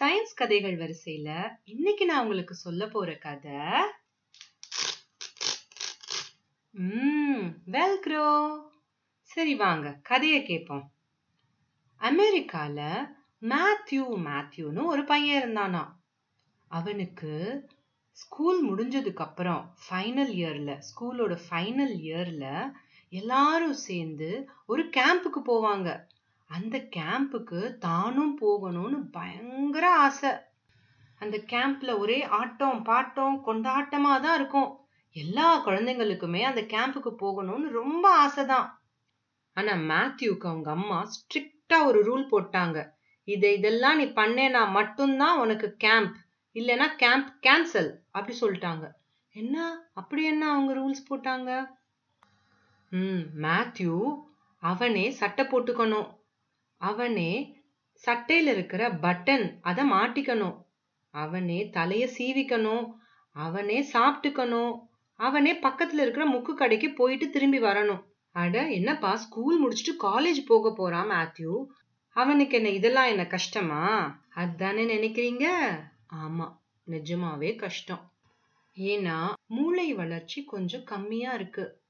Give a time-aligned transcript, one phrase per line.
[0.00, 1.28] Science கதைகள் வரிசையில
[1.64, 3.60] இன்னைக்கு நான் உங்களுக்கு சொல்ல போற கதை
[6.74, 8.28] ம் வெல்க்ரோ
[9.30, 10.84] சரி வாங்க கதையை கேட்போம்
[12.00, 12.78] அமெரிக்கால
[13.42, 15.82] மேத்யூ மேத்யூன்னு ஒரு பையன் இருந்தானா.
[16.70, 17.32] அவனுக்கு
[18.10, 22.74] ஸ்கூல் முடிஞ்சதுக்கு அப்புறம் ஃபைனல் இயர்ல ஸ்கூலோட ஃபைனல் இயர்ல
[23.12, 24.30] எல்லாரும் சேர்ந்து
[24.66, 25.88] ஒரு கேம்புக்கு போவாங்க.
[26.48, 30.30] அந்த கேம்புக்கு தானும் போகணும்னு பயங்கர ஆசை.
[31.18, 34.76] அந்த கேம்ப்ல ஒரே ஆட்டம் பாட்டம் கொண்டாட்டமா தான் இருக்கும்.
[35.12, 38.82] எல்லா குழந்தைங்களுக்குமே அந்த கேம்புக்கு போகணும்னு ரொம்ப ஆசை தான்.
[39.52, 42.90] ஆனா மேத்யூக்கு அவங்க அம்மா ஸ்ட்ரிக்டா ஒரு ரூல் போட்டாங்க.
[43.24, 46.16] இதை இதெல்லாம் நீ பண்ணேனா மட்டும்தான் உனக்கு கேம்ப்
[46.54, 48.90] இல்லைன்னா கேம்ப் கேன்சல் அப்படி சொல்லிட்டாங்க.
[49.32, 49.84] என்ன?
[49.94, 51.50] அப்படி என்ன அவங்க ரூல்ஸ் போட்டாங்க?
[52.90, 54.14] ம் மேத்யூ
[54.62, 56.16] அவனே சட்டை போட்டுக்கணும்.
[56.80, 57.56] அவனே
[58.06, 60.62] சட்டையில இருக்கிற பட்டன் அதை மாட்டிக்கணும்.
[61.10, 62.92] அவனே தலைய சீவிக்கணும்.
[63.30, 64.78] அவனே சாப்பிட்டுக்கணும்.
[65.14, 68.02] அவனே பக்கத்துல இருக்கிற முக்கு கடைக்கு போயிட்டு திரும்பி வரணும்.
[68.30, 71.66] அட என்னப்பா ஸ்கூல் முடிச்சுட்டு காலேஜ் போக போறான் மேத்யூ
[72.08, 73.82] அவனுக்கு என்ன இதெல்லாம் என்ன கஷ்டமா?
[74.34, 75.46] அதானே நினைக்கிறீங்க?
[76.14, 78.12] ஆமா நிஜமாவே கஷ்டம்.
[78.76, 81.80] ஏன்னா மூளை வளர்ச்சி கொஞ்சம் கம்மியா இருக்கு.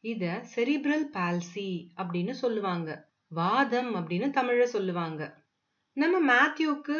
[0.00, 3.09] இத செரிப்ரல் பால்சி அப்படின்னு சொல்லுவாங்க.
[3.30, 5.22] வாதம் அப்படின்னு தமிழ்ல சொல்லுவாங்க.
[5.92, 6.98] நம்ம மேத்யூக்கு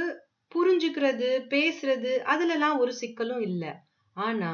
[0.53, 3.73] புரிஞ்சுக்கிறது பேசுறது அதுலலாம் ஒரு சிக்கலும் இல்லை.
[4.13, 4.53] ஆனா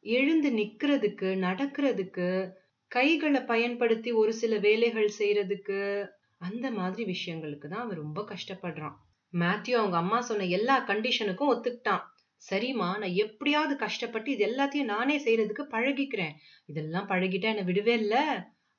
[0.00, 2.50] எழுந்து நிக்கிறதுக்கு நடக்கிறதுக்கு
[2.88, 8.96] கைகளை பயன்படுத்தி ஒரு சில வேலைகள் செய்யறதுக்கு அந்த மாதிரி விஷயங்களுக்கு தான் அவன் ரொம்ப கஷ்டப்படுறான்.
[9.32, 12.02] மேத்யூ அவங்க அம்மா சொன்ன எல்லா கண்டிஷனுக்கும் ஒத்துக்கிட்டான்.
[12.50, 16.34] சரிம்மா நான் எப்படியாவது கஷ்டப்பட்டு இது எல்லாத்தையும் நானே செய்யறதுக்கு பழகிக்கிறேன்.
[16.66, 18.16] இதெல்லாம் பழகிட்டா என்ன விடுவே இல்ல.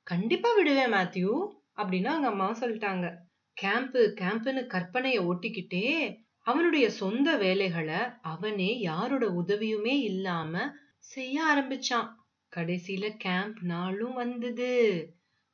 [0.06, 1.60] கண்டிப்பா விடுவேன் மேத்யூ.
[1.76, 3.14] அப்படின்னு அவங்க அம்மாவும் சொல்லிட்டாங்க.
[3.62, 12.08] கேம்ப்பு கேம்ப்னு கற்பனைய ஒட்டிக்கிட்டே அவனுடைய சொந்த வேலைகளை அவனே யாரோட உதவியுமே இல்லாம செய்ய ஆரம்பிச்சான்.
[12.56, 14.72] கடைசியில கேம்ப் நாளும் வந்தது.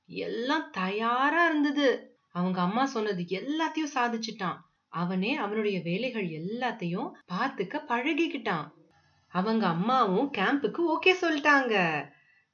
[0.07, 2.17] எல்லாம் தயாரா இருந்தது.
[2.33, 4.57] அவங்க அம்மா சொன்னது எல்லாத்தையும் சாதிச்சிட்டான்.
[4.89, 8.71] அவனே அவனுடைய வேலைகள் எல்லாத்தையும் பார்த்துக்க பழகிக்கிட்டான்.
[9.29, 12.05] அவங்க அம்மாவும் கேம்புக்கு ஓகே சொல்லிட்டாங்க.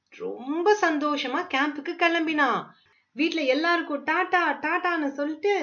[0.09, 2.65] ரொம்ப சந்தோஷமா கேம்புக்கு கிளம்பினான்.
[3.15, 5.53] வீட்டுல எல்லாருக்கும் டாட்டா டாட்டான்னு சொல்லிட்டு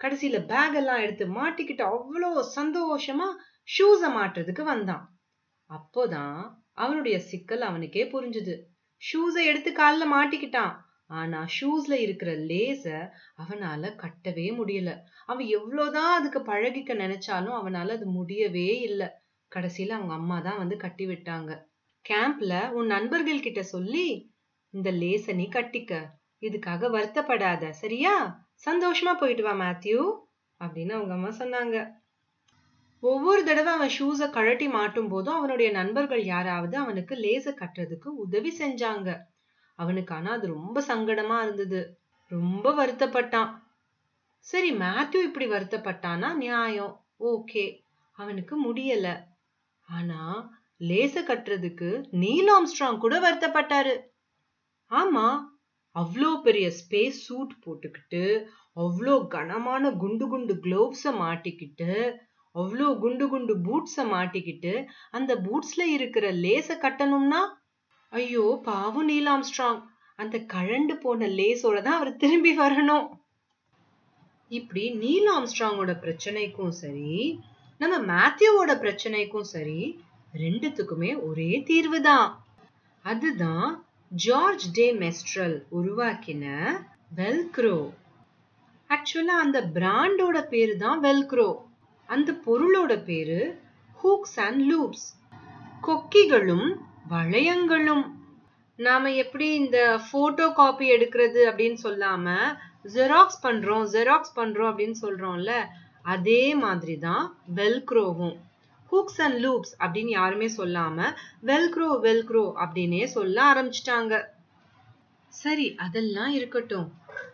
[0.00, 3.28] கடைசியில பேக் எல்லாம் எடுத்து மாட்டிக்கிட்டு அவ்வளோ சந்தோஷமா
[3.68, 5.04] ஷூஸ மாட்டுறதுக்கு வந்தான்.
[5.70, 6.38] அப்போதான்
[6.72, 8.54] அவனுடைய சிக்கல் அவனுக்கே புரிஞ்சுது.
[9.02, 10.72] ஷூஸை எடுத்து காலில் மாட்டிக்கிட்டான்.
[11.10, 12.84] ஆனா ஷூஸ்ல இருக்கிற லேஸ
[13.36, 14.90] அவனால கட்டவே முடியல.
[15.26, 19.08] அவன் எவ்வளோதான் அதுக்கு பழகிக்க நினைச்சாலும் அவனால அது முடியவே இல்லை.
[19.52, 21.50] கடைசியில அவங்க அம்மா தான் வந்து கட்டி விட்டாங்க.
[22.04, 24.06] கேம்ப்ல உன் நண்பர்கள் கிட்ட சொல்லி
[24.74, 25.92] இந்த லேச நீ கட்டிக்க.
[26.42, 28.44] இதுக்காக வருத்தப்படாத சரியா?
[28.64, 30.18] சந்தோஷமா போயிட்டு வா மேத்யூ
[30.60, 31.92] அப்படின்னு அவங்க அம்மா சொன்னாங்க.
[33.00, 39.18] ஒவ்வொரு தடவை அவன் ஷூஸை கழட்டி மாட்டும் போதும் அவனுடைய நண்பர்கள் யாராவது அவனுக்கு லேச கட்டுறதுக்கு உதவி செஞ்சாங்க.
[39.74, 42.00] அவனுக்கு ஆனா அது ரொம்ப சங்கடமா இருந்தது.
[42.28, 43.50] ரொம்ப வருத்தப்பட்டான்.
[44.38, 46.34] சரி மேத்யூ இப்படி வருத்தப்பட்டானா?
[46.34, 47.04] நியாயம்.
[47.20, 47.80] ஓகே.
[48.12, 49.18] அவனுக்கு முடியல.
[49.88, 54.00] ஆனா லேச கட்டுறதுக்கு நீல் ஆம்ஸ்ட்ராங் கூட வருத்தப்பட்டாரு.
[54.90, 55.50] ஆமா
[55.96, 58.24] அவ்வளோ பெரிய ஸ்பேஸ் சூட் போட்டுக்கிட்டு
[58.76, 61.90] அவ்வளோ கனமான குண்டு குண்டு க்ளோவ்ஸை மாட்டிக்கிட்டு
[62.54, 64.72] அவ்வளோ குண்டு குண்டு பூட்ஸை மாட்டிக்கிட்டு
[65.10, 67.40] அந்த பூட்ஸ்ல இருக்கிற லேஸை கட்டணும்னா?
[68.12, 69.80] ஐயோ பாவம் நீல் ஆம்ஸ்ட்ராங்.
[70.18, 73.06] அந்த கழண்டு போன லேஸோட தான் அவர் திரும்பி வரணும்.
[74.50, 77.14] இப்படி நீல் ஆம்ஸ்ட்ராங்கோட பிரச்சனைக்கும் சரி
[77.80, 79.80] நம்ம மேத்யூவோட பிரச்சனைக்கும் சரி
[80.34, 82.28] ரெண்டுத்துக்குமே ஒரே தீர்வு தான்.
[83.04, 83.66] அதுதான்
[84.14, 86.64] ஜார்ஜ் டே மெஸ்ட்ரல் உருவாக்கின
[87.16, 87.90] வெல்க்ரோ.
[88.88, 91.56] ஆக்சுவலா அந்த பிராண்டோட பேரு தான் வெல்க்ரோ.
[92.06, 93.60] அந்த பொருளோட பேரு
[94.02, 95.06] ஹூக்ஸ் அண்ட் லூப்ஸ்.
[95.82, 96.76] கொக்கிகளும்
[97.10, 98.10] வளையங்களும்.
[98.76, 102.56] நாம எப்படி இந்த போட்டோ காப்பி எடுக்கிறது அப்படின்னு சொல்லாம
[102.94, 105.52] ஜெராக்ஸ் பண்றோம் ஜெராக்ஸ் பண்றோம் அப்படின்னு சொல்றோம்ல
[106.02, 108.36] அதே மாதிரி தான் வெல்க்ரோவும்.
[108.92, 114.24] ஹூக்ஸ் அண்ட் லூப்ஸ் அப்படின்னு யாருமே சொல்லாம வெல்க்ரோ வெல்க்ரோ அப்படின்னே சொல்ல ஆரம்பிச்சிட்டாங்க.
[115.28, 116.92] சரி அதெல்லாம் இருக்கட்டும்.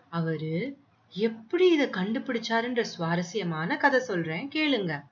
[0.08, 0.76] அவரு
[1.10, 5.02] எப்படி இதை கண்டுபிடிச்சாருன்ற சுவாரஸ்யமான கதை சொல்றேன் கேளுங்க.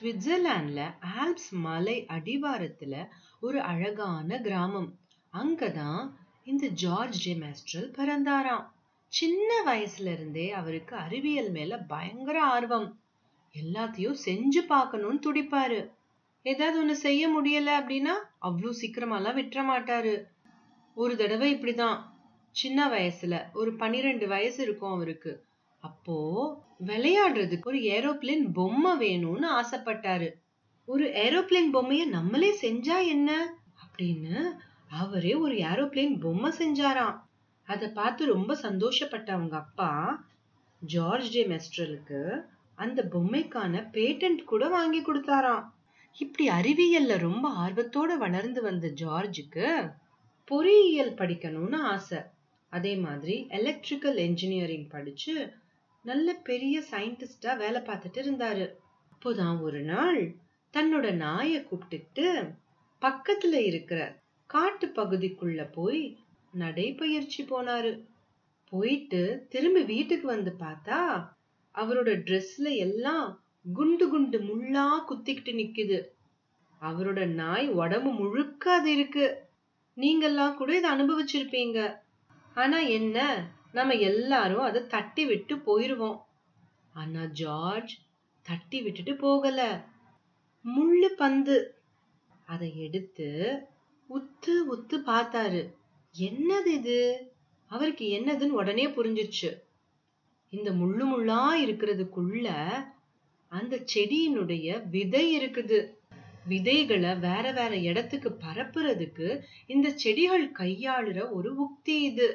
[0.00, 3.08] சுவிட்சர்லாண்ட்ல ஆல்ப்ஸ் மலை அடிவாரத்துல
[3.40, 4.98] ஒரு அழகான கிராமம்.
[5.32, 6.10] அங்கதான்
[6.44, 7.38] இந்த ஜார்ஜ் டே
[7.78, 8.66] பிறந்தாராம்.
[9.08, 12.99] சின்ன வயசுல இருந்தே அவருக்கு அறிவியல் மேல பயங்கர ஆர்வம்.
[13.54, 15.90] எல்லாத்தையும் செஞ்சு பார்க்கணும்னு துடிப்பாரு.
[16.42, 20.22] ஏதாவது ஒன்று செய்ய முடியல அப்படின்னா அவ்வளோ சீக்கிரமாலாம் விட்டுற மாட்டாரு.
[20.94, 21.98] ஒரு தடவை இப்படிதான்.
[22.50, 25.44] சின்ன வயசுல ஒரு பன்னிரெண்டு வயசு இருக்கும் அவருக்கு.
[25.80, 26.16] அப்போ
[26.86, 30.30] விளையாடுறதுக்கு ஒரு ஏரோப்ளேன் பொம்மை வேணும்னு ஆசைப்பட்டாரு.
[30.84, 33.54] ஒரு ஏரோப்ளேன் பொம்மைய நம்மளே செஞ்சா என்ன?
[33.80, 34.42] அப்படின்னு
[34.88, 37.20] அவரே ஒரு ஏரோப்ளேன் பொம்மை செஞ்சாராம்.
[37.66, 40.22] அதை பார்த்து ரொம்ப சந்தோஷப்பட்ட அவங்க அப்பா
[40.78, 42.40] ஜார்ஜ் டே மெஸ்ட்ரலுக்கு
[42.80, 45.64] அந்த பொம்மைக்கான பேட்டன்ட் கூட வாங்கி கொடுத்தாராம்.
[46.18, 49.66] இப்படி அறிவியல்ல ரொம்ப ஆர்வத்தோட வளர்ந்து வந்த ஜார்ஜுக்கு
[50.44, 52.18] பொறியியல் படிக்கணும்னு ஆசை.
[52.70, 55.34] அதே மாதிரி எலக்ட்ரிக்கல் என்ஜினியரிங் படிச்சு
[56.04, 58.66] நல்ல பெரிய சயின்டிஸ்டா வேலை பார்த்துட்டு இருந்தாரு.
[59.12, 60.20] அப்போதான் ஒரு நாள்
[60.72, 62.28] தன்னோட நாயை கூப்பிட்டுக்கிட்டு
[63.02, 64.00] பக்கத்துல இருக்கிற
[64.46, 66.02] காட்டு பகுதிக்குள்ள போய்
[66.58, 67.92] நடைப்பயிற்சி போனாரு.
[68.70, 71.00] போயிட்டு திரும்பி வீட்டுக்கு வந்து பார்த்தா
[71.74, 73.44] அவரோட ட்ரெஸ்ல எல்லாம்
[73.74, 76.04] குண்டு குண்டு முள்ளா குத்திக்கிட்டு நிக்குது.
[76.80, 79.48] அவரோட நாய் உடம்பு முழுக்க அது இருக்கு.
[79.96, 81.94] நீங்கெல்லாம் கூட இதை அனுபவிச்சிருப்பீங்க.
[82.54, 83.48] ஆனா என்ன?
[83.72, 86.20] நம்ம எல்லாரும் அதை தட்டி விட்டு போயிருவோம்.
[86.92, 87.98] ஆனா ஜார்ஜ்
[88.42, 89.84] தட்டி விட்டுட்டு போகல.
[90.64, 91.82] முள்ளு பந்து.
[92.46, 93.58] அதை எடுத்து
[94.10, 95.74] உத்து உத்து பார்த்தாரு.
[96.18, 97.32] என்னது இது?
[97.66, 99.60] அவருக்கு என்னதுன்னு உடனே புரிஞ்சிருச்சு.
[100.52, 102.48] இந்த முள்ளு முள்ளா இருக்கிறதுக்குள்ள
[103.52, 105.78] அந்த செடியினுடைய விதை இருக்குது.
[106.48, 112.28] விதைகளை வேற வேற இடத்துக்கு பரப்புறதுக்கு இந்த செடிகள் கையாளுற ஒரு உக்தி இது.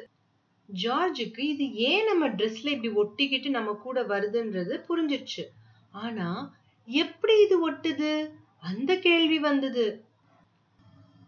[0.73, 5.43] ஜார்ஜுக்கு இது ஏன் நம்ம ட்ரெஸ்ல இப்படி ஒட்டிக்கிட்டு நம்ம கூட வருதுன்றது புரிஞ்சிருச்சு.
[5.91, 6.57] ஆனா
[6.87, 8.29] எப்படி இது ஒட்டுது?
[8.59, 9.85] அந்த கேள்வி வந்தது.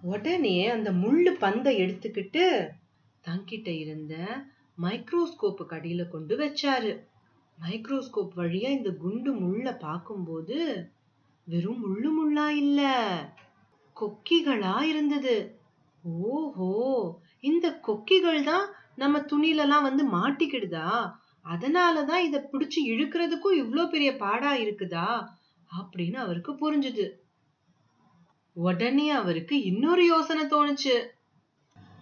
[0.02, 2.70] உடனே அந்த முள்ளு பந்தை எடுத்துக்கிட்டு
[3.24, 4.16] தங்கிட்ட இருந்த
[4.78, 6.92] மைக்ரோஸ்கோப்பு கடியில கொண்டு வச்சாரு.
[7.58, 10.58] மைக்ரோஸ்கோப் வழியா இந்த குண்டு முள்ள பார்க்கும்போது
[11.48, 12.82] வெறும் முள்ளு முள்ளா இல்ல.
[13.98, 15.36] கொக்கிகளா இருந்தது.
[16.30, 16.70] ஓஹோ
[17.44, 18.66] இந்த கொக்கிகள் தான்
[18.96, 20.90] நம்ம துணிலலாம் வந்து மாட்டிக்கிடுதா?
[21.46, 25.08] அதனாலதான் இத பிடிச்சு இழுக்கிறதுக்கும் இவ்ளோ பெரிய பாடா இருக்குதா?
[25.70, 27.06] அப்படின்னு அவருக்கு புரிஞ்சுது.
[28.56, 30.96] உடனே அவருக்கு இன்னொரு யோசனை தோணுச்சு.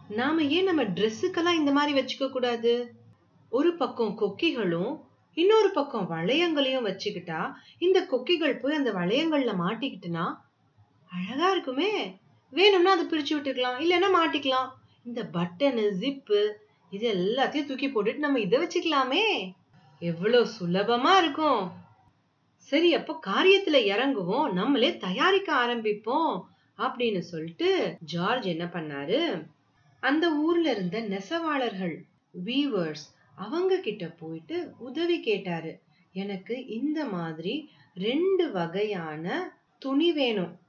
[0.09, 2.95] நாம ஏன் நம்ம ட்ரெஸ்ஸுக்கெல்லாம் இந்த மாதிரி வச்சுக்க கூடாது?
[3.49, 4.99] ஒரு பக்கம் கொக்கிகளும்
[5.33, 10.35] இன்னொரு பக்கம் வளையங்களையும் வச்சுக்கிட்டா இந்த கொக்கிகள் போய் அந்த வளையங்கள்ல மாட்டிக்கிட்டுனா
[11.11, 12.19] அழகா இருக்குமே.
[12.49, 14.69] வேணும்னா அதை பிரிச்சு விட்டுக்கலாம் இல்லைன்னா மாட்டிக்கலாம்.
[15.03, 16.51] இந்த பட்டனு ஜிப்பு
[16.89, 19.53] இது எல்லாத்தையும் தூக்கி போட்டுட்டு நம்ம இதை வச்சுக்கலாமே.
[19.99, 21.71] எவ்வளவு சுலபமா இருக்கும்.
[22.55, 26.41] சரி அப்போ காரியத்துல இறங்குவோம் நம்மளே தயாரிக்க ஆரம்பிப்போம்
[26.77, 29.47] அப்படின்னு சொல்லிட்டு ஜார்ஜ் என்ன பண்ணாரு?
[29.99, 32.01] அந்த ஊர்ல இருந்த நெசவாளர்கள்
[32.45, 35.81] வீவர்ஸ் அவங்க கிட்ட போயிட்டு உதவி கேட்டாரு.
[36.13, 40.59] எனக்கு இந்த மாதிரி ரெண்டு வகையான துணி வேணும்.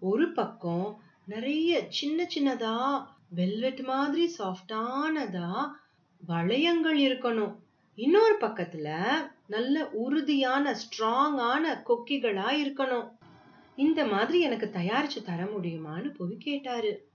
[0.00, 5.70] ஒரு பக்கம் நிறைய சின்ன சின்னதா வெல்வெட் மாதிரி சாஃப்டானதா
[6.28, 7.56] வளையங்கள் இருக்கணும்.
[7.94, 9.08] இன்னொரு பக்கத்துல
[9.46, 13.10] நல்ல உறுதியான ஸ்ட்ராங்கான கொக்கிகளா இருக்கணும்.
[13.76, 17.08] இந்த மாதிரி எனக்கு தயாரிச்சு தர முடியுமான்னு போய் கேட்டாரு.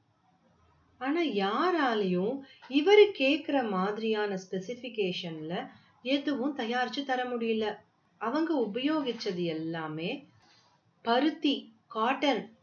[0.99, 5.69] ஆனா யாராலையும் இவரு கேக்குற மாதிரியான ஸ்பெசிஃபிகேஷன்ல
[6.01, 7.75] எதுவும் தயாரிச்சு தர முடியல.
[8.17, 10.27] அவங்க உபயோகிச்சது எல்லாமே
[11.01, 12.57] பருத்தி காட்டன்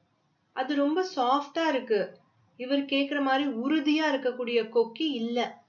[0.53, 2.19] அது ரொம்ப சாஃப்டா இருக்கு.
[2.57, 5.65] இவர் கேக்குற மாதிரி உறுதியா இருக்கக்கூடிய கொக்கி இல்ல.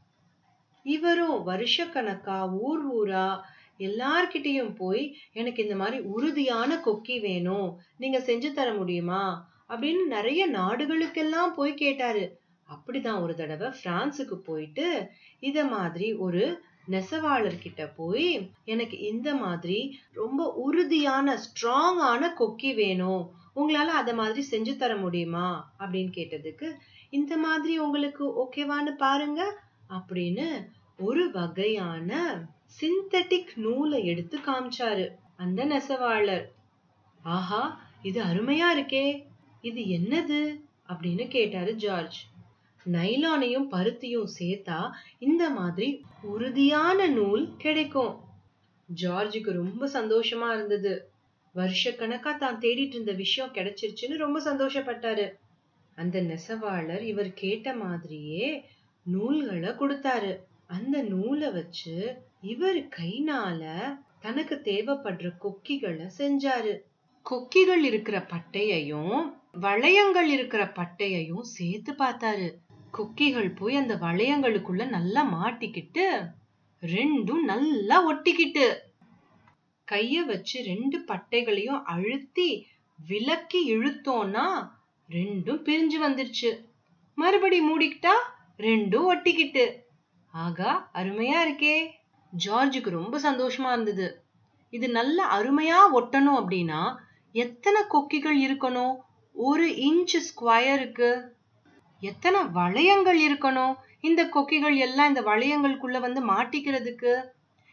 [0.84, 3.40] இவரும் வருஷக்கணக்கா ஊர் ஊரா
[3.78, 7.80] எல்லார்கிட்டயும் போய் எனக்கு இந்த மாதிரி உறுதியான கொக்கி வேணும்.
[7.98, 9.24] நீங்க செஞ்சு தர முடியுமா?
[9.70, 12.40] அப்படின்னு நிறைய நாடுகளுக்கெல்லாம் போய் கேட்டாரு.
[12.70, 15.10] அப்படிதான் ஒரு தடவை பிரான்சுக்கு போயிட்டு
[15.40, 23.32] இத மாதிரி ஒரு நெசவாளர்கிட்ட போய் எனக்கு இந்த மாதிரி ரொம்ப உறுதியான ஸ்ட்ராங்கான கொக்கி வேணும்.
[23.56, 25.72] உங்களால அத மாதிரி செஞ்சு தர முடியுமா?
[25.80, 26.76] அப்படின்னு கேட்டதுக்கு
[27.10, 29.60] இந்த மாதிரி உங்களுக்கு ஓகேவான்னு பாருங்க.
[29.90, 32.42] அப்படின்னு ஒரு வகையான
[32.82, 36.46] சிந்தட்டிக் நூலை எடுத்து காமிச்சாரு அந்த நெசவாளர்.
[37.24, 39.26] ஆஹா இது அருமையா இருக்கே.
[39.62, 40.62] இது என்னது?
[40.90, 42.28] அப்படின்னு கேட்டாரு ஜார்ஜ்.
[42.92, 48.14] நைலானையும் பருத்தியும் சேர்த்தா இந்த மாதிரி உறுதியான நூல் கிடைக்கும்.
[49.02, 51.12] ஜார்ஜுக்கு ரொம்ப சந்தோஷமா இருந்தது.
[51.56, 55.34] வருஷக்கணக்கா தான் தேடிட்டு இருந்த விஷயம் கிடைச்சிருச்சுன்னு ரொம்ப சந்தோஷப்பட்டாரு.
[55.96, 58.64] அந்த நெசவாளர் இவர் கேட்ட மாதிரியே
[59.06, 60.32] நூல்களை கொடுத்தாரு.
[60.68, 63.64] அந்த நூலை வச்சு இவர் கைனால
[64.20, 66.74] தனக்கு தேவைப்படுற கொக்கிகளை செஞ்சாரு.
[67.22, 69.20] கொக்கிகள் இருக்கிற பட்டையையும்
[69.62, 72.48] வளையங்கள் இருக்கிற பட்டையையும் சேர்த்து பார்த்தாரு.
[72.92, 76.30] கொக்கிகள் போய் அந்த வளையங்களுக்குள்ள நல்லா மாட்டிக்கிட்டு
[76.82, 78.78] ரெண்டும் நல்லா ஒட்டிக்கிட்டு
[79.92, 82.68] கைய வச்சு ரெண்டு பட்டைகளையும் அழுத்தி
[83.08, 84.76] விலக்கி இழுத்தோம்னா
[85.10, 86.66] ரெண்டும் பிரிஞ்சு வந்துருச்சு.
[87.16, 88.14] மறுபடி மூடிக்கிட்டா
[88.58, 89.74] ரெண்டும் ஒட்டிக்கிட்டு.
[90.28, 91.90] ஆகா அருமையா இருக்கே.
[92.46, 94.24] ஜார்ஜுக்கு ரொம்ப சந்தோஷமா இருந்தது.
[94.70, 96.96] இது நல்ல அருமையா ஒட்டணும் அப்படின்னா
[97.32, 98.96] எத்தனை கொக்கிகள் இருக்கணும்?
[99.32, 101.30] ஒரு இன்ச் ஸ்கொயருக்கு.
[102.00, 103.76] எத்தனை வளையங்கள் இருக்கணும்?
[104.02, 107.24] இந்த கொக்கிகள் எல்லாம் இந்த வளையங்களுக்குள்ள வந்து மாட்டிக்கிறதுக்கு?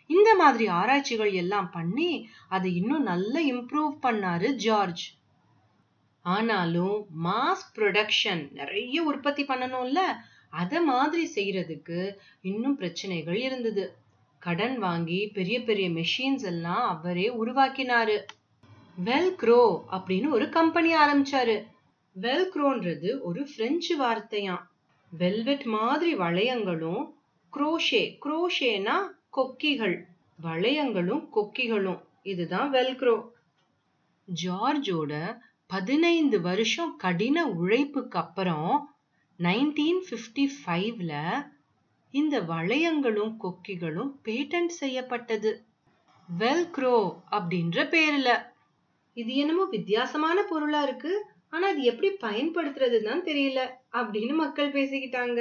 [0.07, 5.15] இந்த மாதிரி ஆராய்ச்சிகள் எல்லாம் பண்ணி அதை இன்னும் நல்லா இம்ப்ரூவ் பண்ணாரு ஜார்ஜ்.
[6.23, 9.99] ஆனாலும் மாஸ் ப்ரொடக்ஷன் நிறைய உற்பத்தி பண்ணணும்ல?
[10.51, 13.97] அதை மாதிரி செய்யறதுக்கு இன்னும் பிரச்சனைகள் இருந்தது.
[14.39, 18.23] கடன் வாங்கி பெரிய பெரிய மெஷின்ஸ் எல்லாம் அவரே உருவாக்கினாரு.
[19.05, 21.67] வெல்க்ரோ அப்படின்னு ஒரு கம்பெனி ஆரம்பிச்சாரு.
[22.21, 24.63] வெல்க்ரோன்றது ஒரு பிரெஞ்சு வார்த்தையாம்.
[25.11, 27.13] வெல்வெட் மாதிரி வளையங்களும்
[27.53, 28.97] குரோஷே குரோஷேனா
[29.31, 30.07] கொக்கிகள்.
[30.43, 32.01] வளையங்களும் கொக்கிகளும்.
[32.23, 33.29] இதுதான் வெல்க்ரோ
[34.45, 38.89] ஜார்ஜோட பதினைந்து வருஷம் கடின உழைப்புக்கு அப்புறம்
[39.39, 41.13] நைன்டீன் ஃபிஃப்டி ஃபைவ்ல
[42.11, 45.65] இந்த வளையங்களும் கொக்கிகளும் பேட்டன்ட் செய்யப்பட்டது.
[46.39, 48.43] வெல்க்ரோ அப்படின்ற பேர்ல.
[49.15, 51.34] இது என்னமோ வித்தியாசமான பொருளா இருக்கு.
[51.55, 53.61] ஆனா அது எப்படி பயன்படுத்துறதுன்னு தெரியல
[53.93, 55.41] அப்படின்னு மக்கள் பேசிக்கிட்டாங்க.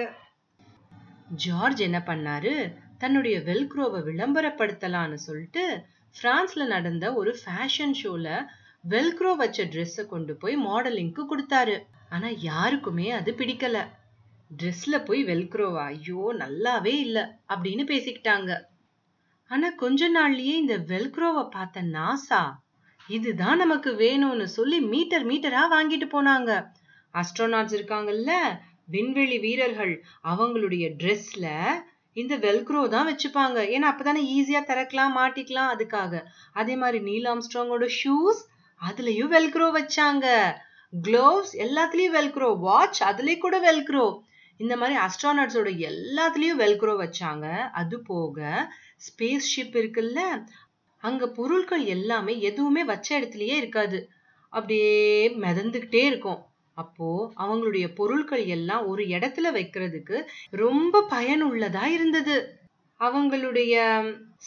[1.35, 2.73] ஜார்ஜ் என்ன பண்ணாரு?
[2.97, 5.63] தன்னுடைய வெல்க்ரோவை விளம்பரப்படுத்தலாம்னு சொல்லிட்டு
[6.15, 8.27] பிரான்ஸ்ல நடந்த ஒரு ஃபேஷன் ஷோல
[8.89, 11.77] வெல்க்ரோ வச்ச ட்ரெஸ்ஸை கொண்டு போய் மாடலிங்க்கு கொடுத்தாரு.
[12.09, 13.77] ஆனா யாருக்குமே அது பிடிக்கல.
[14.57, 15.85] ட்ரெஸ்ல போய் வெல்க்ரோவா?
[15.85, 18.51] ஐயோ நல்லாவே இல்ல அப்படின்னு பேசிக்கிட்டாங்க.
[19.51, 22.41] ஆனா கொஞ்ச நாள்லயே இந்த வெல்க்ரோவை பார்த்த நாசா
[23.09, 26.51] இதுதான் நமக்கு வேணும்னு சொல்லி மீட்டர் மீட்டரா வாங்கிட்டு போனாங்க.
[27.13, 28.31] அஸ்ட்ரோநாட்ஸ் இருக்காங்கல்ல
[28.85, 31.45] விண்வெளி வீரர்கள் அவங்களுடைய ட்ரெஸ்ல
[32.13, 33.59] இந்த வெல்க்ரோ தான் வச்சுப்பாங்க.
[33.75, 36.23] ஏன்னா அப்பதானே ஈஸியா திறக்கலாம் மாட்டிக்கலாம் அதுக்காக.
[36.53, 38.41] அதே மாதிரி நீல் ஆம்ஸ்ட்ராங்கோட ஷூஸ்
[38.81, 40.27] அதுலயும் வெல்க்ரோ வச்சாங்க.
[40.93, 44.05] க்ளோவ்ஸ் எல்லாத்துலயும் வெல்க்ரோ வாட்ச் அதுலயும் கூட வெல்க்ரோ
[44.59, 47.45] இந்த மாதிரி அஸ்ட்ரானட்ஸோட எல்லாத்துலயும் வெல்க்ரோ வச்சாங்க.
[47.71, 48.67] அது போக
[49.07, 50.19] ஸ்பேஸ் ஷிப் இருக்குல்ல
[51.03, 54.09] அங்க பொருட்கள் எல்லாமே எதுவுமே வச்ச இடத்துலயே இருக்காது.
[54.49, 56.45] அப்படியே மிதந்துகிட்டே இருக்கும்.
[56.73, 62.61] அப்போ அவங்களுடைய பொருட்கள் எல்லாம் ஒரு இடத்துல வைக்கிறதுக்கு ரொம்ப பயனுள்ளதா இருந்தது.
[62.99, 63.75] அவங்களுடைய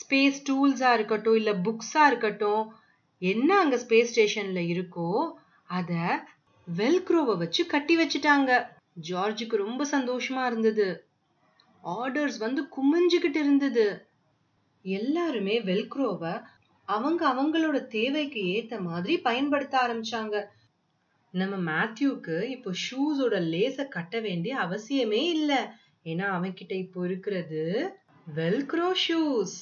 [0.00, 2.74] ஸ்பேஸ் டூல்ஸா இருக்கட்டும் இல்ல புக்ஸா இருக்கட்டும்
[3.18, 5.10] என்ன அங்க ஸ்பேஸ் ஸ்டேஷன்ல இருக்கோ
[5.62, 5.92] அத
[6.76, 8.50] வெல்க்ரோவை வச்சு கட்டி வச்சுட்டாங்க.
[9.08, 11.04] ஜார்ஜுக்கு ரொம்ப சந்தோஷமா இருந்தது.
[11.84, 14.05] ஆர்டர்ஸ் வந்து குமிஞ்சுக்கிட்டு இருந்தது.
[14.98, 16.34] எல்லாருமே வெல்க்ரோவை
[16.88, 20.36] அவங்க அவங்களோட தேவைக்கு ஏத்த மாதிரி பயன்படுத்த ஆரம்பிச்சாங்க.
[21.34, 25.60] நம்ம மேத்யூக்கு இப்போ ஷூஸோட லேஸை கட்ட வேண்டிய அவசியமே இல்லை.
[26.04, 27.62] ஏன்னா அவன்கிட்ட இப்போ இருக்கிறது
[28.34, 29.56] வெல்க்ரோ ஷூஸ்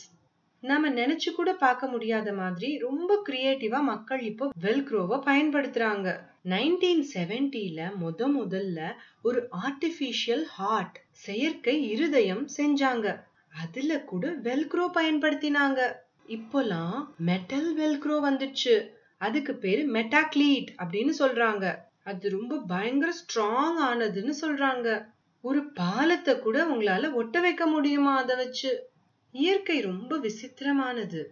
[0.62, 6.09] நம்ம நினைச்சு கூட பார்க்க முடியாத மாதிரி ரொம்ப கிரியேட்டிவா மக்கள் இப்போ வெல்க்ரோவை பயன்படுத்துறாங்க.
[6.45, 8.78] நைன்டீன் செவன்டில முத முதல்ல
[9.23, 13.07] ஒரு ஆர்டிபிஷியல் ஹார்ட் செயற்கை இருதயம் செஞ்சாங்க.
[13.62, 15.80] அதுல கூட வெல்க்ரோ பயன்படுத்தினாங்க.
[16.28, 18.88] இப்போலாம் மெட்டல் வெல்க்ரோ வந்துடுச்சு.
[19.18, 21.76] அதுக்கு பேரு மெட்டாக்ளீட் அப்படின்னு சொல்றாங்க.
[22.04, 25.06] அது ரொம்ப பயங்கர ஸ்ட்ராங் ஆனதுன்னு சொல்றாங்க.
[25.40, 28.90] ஒரு பாலத்தை கூட உங்களால ஒட்ட வைக்க முடியுமா அதை வச்சு?
[29.32, 31.23] இயற்கை ரொம்ப விசித்திரமானது.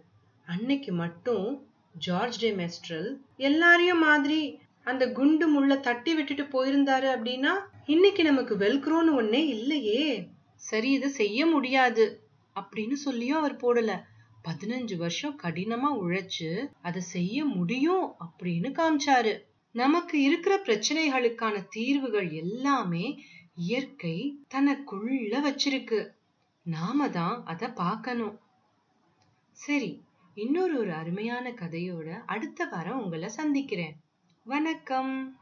[0.45, 1.65] அன்னைக்கு மட்டும்
[1.97, 7.51] ஜார்ஜ் டே மெஸ்ட்ரல் எல்லாரையும் மாதிரி அந்த குண்டு முள்ள தட்டி விட்டுட்டு போயிருந்தாரு அப்படின்னா
[7.85, 10.27] இன்னைக்கு நமக்கு வெல்க்ரோன்னு ஒன்னே இல்லையே.
[10.69, 12.05] சரி இதை செய்ய முடியாது
[12.55, 13.91] அப்படின்னு சொல்லியும் அவர் போடல.
[14.47, 16.49] பதினஞ்சு வருஷம் கடினமா உழைச்சு
[16.81, 19.33] அதை செய்ய முடியும் அப்படின்னு காமிச்சாரு.
[19.75, 23.05] நமக்கு இருக்கிற பிரச்சனைகளுக்கான தீர்வுகள் எல்லாமே
[23.55, 24.15] இயற்கை
[24.53, 25.99] தனக்குள்ள வச்சிருக்கு.
[26.65, 28.35] நாம தான் அதை பார்க்கணும்.
[29.57, 29.91] சரி
[30.37, 33.95] இன்னொரு ஒரு அருமையான கதையோட அடுத்த வாரம் உங்களை சந்திக்கிறேன்.
[34.45, 35.13] வணக்கம்.